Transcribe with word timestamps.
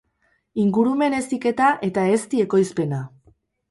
Ingurumen 0.63 1.17
heziketa 1.19 1.71
eta 1.91 2.09
ezti 2.17 2.45
ekoizpena. 2.49 3.09